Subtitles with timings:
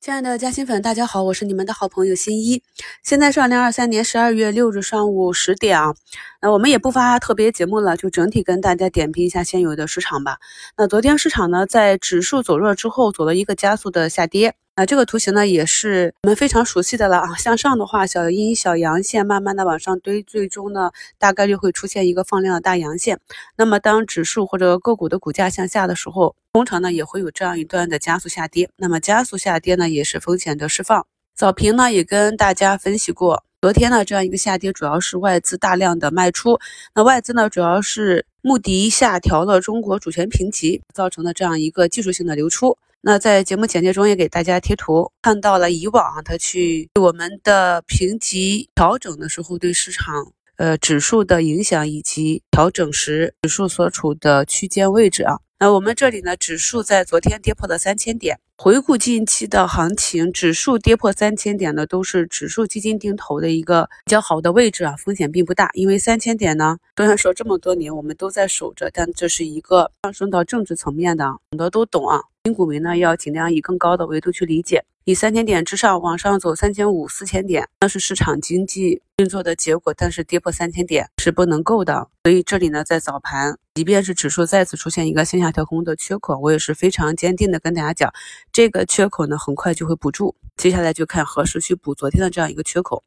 [0.00, 2.62] 亲爱的嘉兴粉，大家好，我是你们的好朋友新一。
[3.02, 5.94] 现在是二零二三年十二月六日上午十点啊，
[6.40, 10.38] 那我们也不发特别节目了，就整体跟大家点评一下现有的市场吧。
[10.78, 14.54] 那昨天市场呢，在指数走弱之后，走了一个加速的下跌。
[14.80, 17.36] 那这个图形呢，也是我们非常熟悉的了啊。
[17.36, 23.20] 向上的话，小阴小阳线慢慢的往上堆，最终呢，大概率会出现一个放量的大阳线。
[23.58, 28.70] 那么当指数或者个股的股价向下的时候，通常呢也会有这样一段的加速下跌。
[28.78, 31.06] 那么加速下跌呢，也是风险的释放。
[31.36, 36.58] 早评呢也跟大家分析过，昨天呢这样一个下跌，主要是外资大量的卖出。
[36.94, 42.78] 那外资呢，主要是穆迪下调了中国主权评级，造成的这样一个技术性的流出。
[43.02, 55.38] 那在节目简介中也给大家贴图，看到了以往啊，它去我们的评级调整的时候，对市场呃指数的影响，以及调整时指数所处的区间位置啊。
[55.58, 58.38] 那我们这里呢，指数在昨天跌破了三千点。
[58.62, 65.70] 回顾近期的行情，指数跌破三千点呢，都是指数基金定投的一个比较好的位置啊，风险并不大。
[65.72, 72.20] 因为三千点呢，虽然说这么多年我们都在守着，但这是一个上升到政治层面的，懂的都懂啊。
[72.44, 79.94] 新股民呢，要尽量以更高的维度去理解，以三千点之上往上走三千五、四千点，那是市场经济运作的结果。
[79.96, 83.56] 但是跌破三千点是不能够的，所以这里呢，在早盘。
[83.80, 88.12] 即便是指数再次出现一个向下调空的缺口，我也是非常坚定的跟大家讲，
[88.52, 93.02] 这个缺口呢很快就会补住，接下来就看何时去补昨天的这样一个缺口。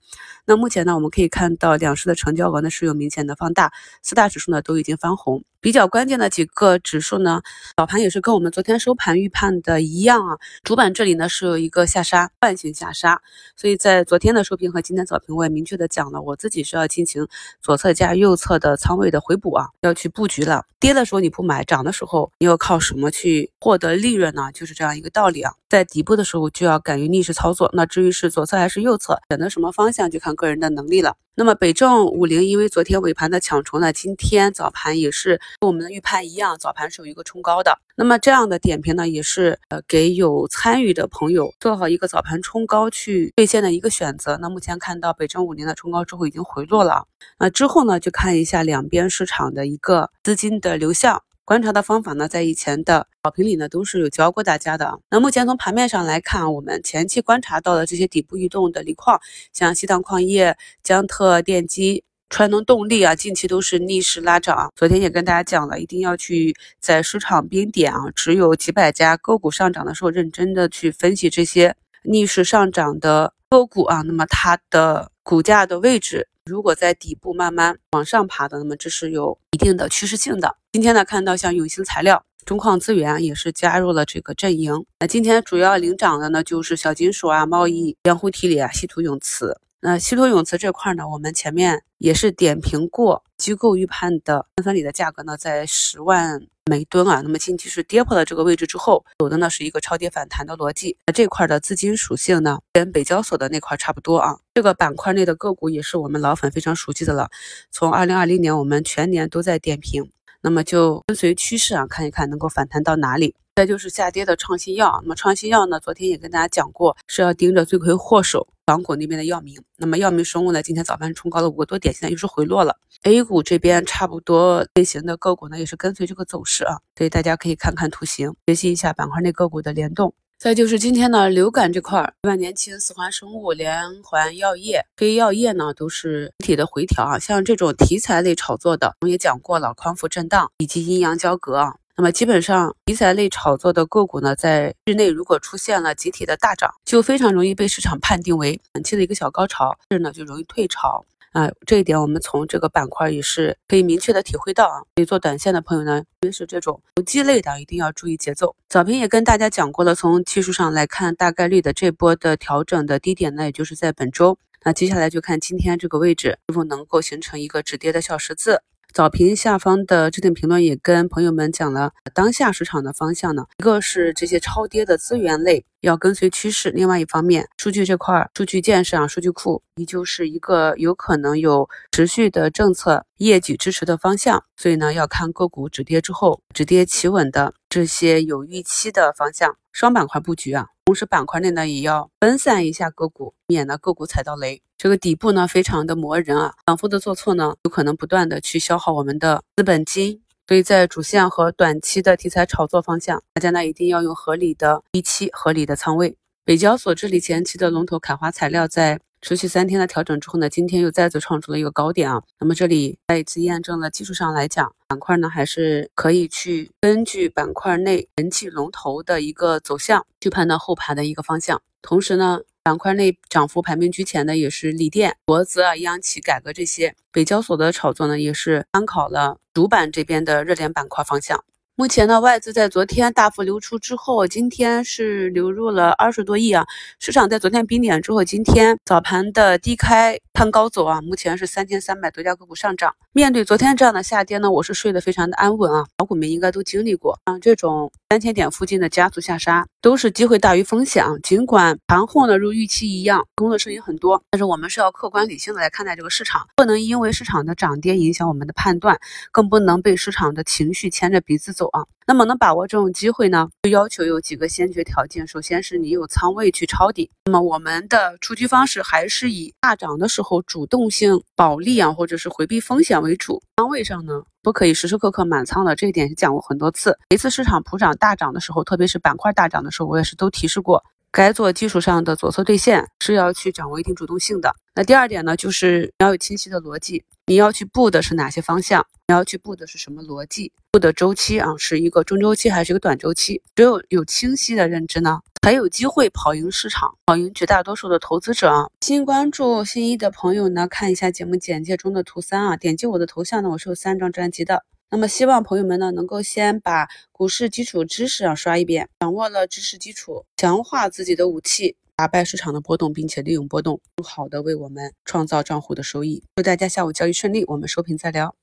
[0.45, 3.71] 那目前呢，我们可以看到两市的成交额呢是有明显的放大，
[4.01, 5.43] 四大指数呢都已经翻红。
[5.61, 7.41] 比较关键的几个指数呢，
[7.77, 13.21] 早盘也是跟我们昨天收盘预判的一样啊，主板这里呢是有一个下杀，惯性下杀，
[13.55, 17.27] 所以在昨天的收评和今天早评我也明确的讲了，我自己是要进行
[17.61, 20.62] 左侧加右侧的仓位的回补啊，要去布局了。
[20.79, 24.51] 跌的时候你不买，涨的时候你又靠什么去获得利润呢？
[24.53, 25.53] 就是这样一个道理啊。
[25.69, 27.69] 在底部的时候就要敢于逆势操作。
[27.73, 31.15] 那至于是左侧还是右侧，选择什么方向就看个人的能力了。
[31.35, 37.79] 那么北证五零因为昨天尾盘的抢筹呢，今天早盘也是跟我们的预判一样，早盘是有一个冲高的。
[37.95, 44.37] 那么这样的点评呢，也是呃给有参与的朋友做好一个早盘冲高去兑现的一个选择。
[44.39, 47.07] 那目前看到北证五零的冲高之后已经回落了，
[47.39, 51.23] 那之后呢就看一下两边市场的一个资金的流向。
[51.45, 54.97] 观察的方法呢，在以前的好评里呢都是有教过大家的。
[55.09, 59.19] 那目前从盘面上来看，我们前期观察到的这些底部异动的锂矿，
[59.51, 64.71] 像西藏矿业、江特电机、川能动力啊，近期都是逆势拉涨。
[64.73, 76.29] 昨天也跟大家讲了，一定要去在市场冰点啊，只有几百家个股上涨的时候，认真的去分析这些逆势上涨的个股啊，那么它的股价的位置。
[76.45, 80.57] 如果在底部慢慢往上爬的，那么这是有一定的趋势性的。
[80.73, 84.85] 今天呢，看到像永兴材料、中矿资源也是加入了这个阵营。
[84.99, 89.57] 那今天主要领涨的呢，就是小金属啊、贸易、盐湖提锂啊、稀土永磁。
[89.79, 96.45] 那稀土永磁这块呢，我们前面也是点评过，机构预判的碳酸锂的价格呢在十万。
[96.65, 100.97] 每吨啊，那么近期是跌破了这个位置之后，走的呢是一个超跌反弹的逻辑。
[101.05, 104.37] 那这块的资金属性呢，跟北交所的那块差不多啊。
[104.53, 107.29] 这个板块内的个股也是我们老粉非常熟悉的了。
[107.69, 110.09] 从二零二零年我们全年都在点评，
[110.43, 113.33] 那么就跟随趋势啊，看一看能够反弹到哪里。
[113.55, 119.55] 再就是下跌的创新药，那么创新药呢，昨天也跟大家讲过，是要盯着罪魁祸首港股那边的药明。
[119.77, 122.75] 那么药明生物呢，今天早盘冲高了五个多点，现在又是回落了。
[123.03, 130.13] A 股这边差不多类型的个股呢，也是跟随这个走势啊，所以大家可以看看图形，学习一下板块内个股的联动。
[130.43, 137.17] 再就是今天呢，流感这块，万年青、四环生物、连环药业、黑药业呢，都是整体的回调啊。
[137.17, 141.75] 像这种题材类炒作的，我们也讲过了，匡扶震荡以及阴阳交隔啊。
[141.95, 151.51] 那么基本上题材类炒作的个股呢，在日内如果出现了集体的大涨，就非常容易被市场判定为短期的一个小高潮，日呢就容易退潮啊。
[151.67, 154.79] 这一点我们从这个板块也是可以明确的体会到啊。
[154.95, 158.55] 所以做短线的朋友呢，特别是这种投机类的，一定要注意节奏。
[158.69, 164.37] 早评也跟大家讲过了，从技术上来看，大概率的这波的调整的低点呢，也就是在本周。
[164.65, 168.61] 那接下来就看今天这个位置是否能够形成一个止跌的小十字。
[168.93, 194.61] 早评下方的置顶评论也跟朋友们讲了当下市场的方向呢，一个是这些超跌的资源类要跟随趋势，另外一方面数据这块数据建设啊，数据库依旧是一个有可能有持续的政策业绩支持的方向，所以呢要看个股止跌之后止跌企稳的这些有预期的方向，双板块布局啊，同时板块内呢也要分散一下个股，免得个股踩到雷。
[194.83, 206.17] 这个底部呢，非常的磨人啊，反复的做错呢，有可能不断的去消耗我们的资本金，所以在主线和短期的题材炒作方向，大家呢一定要用合理的预期、合理的仓位。
[206.43, 212.21] 北交所这里前期的龙头凯华材料在持续三天的调整之后呢，今天又再次创出了一个高点啊。
[212.41, 221.61] 那么这里再一次验证了技术上来讲，板块呢还是可以去根据板块内人气龙头的一个走向去判断后盘的一个方向。
[221.81, 226.95] 同时呢，板块内涨幅排名居前的也是锂电、国资啊、央企改革这些。
[227.11, 231.43] 北交所的炒作呢，也是参考了主板这边的热点板块方向。
[231.75, 236.65] 目前呢，外资在昨天大幅流出之后，今天是流入了二十多亿啊。
[236.99, 242.95] 市场在昨天冰点之后，今天早盘的低开探高走啊，目前是三千三百多家个股上涨。
[243.11, 245.85] 面对昨天这样的下跌呢，我是睡得非常的安稳啊。
[245.99, 251.11] 小股民应该都经历过啊，这种三千点附近的加速下杀，都是机会大于风险啊。
[251.21, 258.99] 尽管盘后呢如预期一样，工作声音很多，但是我们是要客观理性的来看待这个市场，不能因为市场的涨跌影响我们的判断，
[259.31, 261.69] 更不能被市场的情绪牵着鼻子走。
[261.73, 265.27] 啊，那么能把握这种机会呢，就要求有几个先决条件。
[265.27, 267.11] 首先是你有仓位去抄底。
[267.25, 273.43] 那么我们的出局方式还是以大涨的时候后主动性保利啊，或者是回避风险为主。
[273.57, 276.97] 仓位上呢，不可以时时刻刻满仓的，这一点是讲过很多次。
[277.09, 280.83] 每次市场普涨大涨的时候，特别是板块大涨的时候，我也是都提示过。
[281.13, 284.55] 该做技术上的左侧兑现是要去掌握一定主动性的。
[284.73, 293.43] 那第二点呢，就是你要有清晰的逻辑，你要去布的是哪些方向，你要去布的是什么逻辑，布的周期啊，是一个中周期还是一个短周期？
[293.55, 298.65] 只有有清晰的认知呢，才有机会跑赢市场，跑赢绝大多数的投资者啊。
[298.81, 304.63] 新关注新一的朋友呢，看一下节目简介中的图三啊，点击我的头像呢，我是有三张专辑的。
[304.93, 316.21] 那么希望朋友们呢，能够先把股市基础知识啊刷一遍，掌握了知识基础，强化自己的武器，打败市场的波动，并且利用波动，更好的为我们创造账户的收益。
[316.35, 318.35] 祝大家下午交易顺利，我们收评再聊。